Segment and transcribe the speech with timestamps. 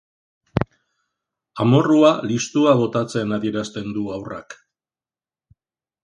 [1.65, 4.57] Amorrua listua botatzen adierazten du haurrak.